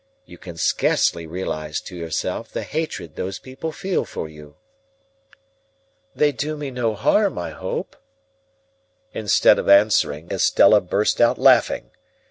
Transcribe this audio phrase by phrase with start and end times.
[0.25, 4.55] You can scarcely realise to yourself the hatred those people feel for you."
[6.15, 7.95] "They do me no harm, I hope?"
[9.13, 11.91] Instead of answering, Estella burst out laughing.